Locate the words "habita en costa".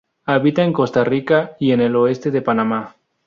0.25-1.03